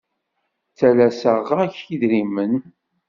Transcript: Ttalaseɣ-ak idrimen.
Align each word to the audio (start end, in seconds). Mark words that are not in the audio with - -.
Ttalaseɣ-ak 0.69 1.75
idrimen. 1.93 2.53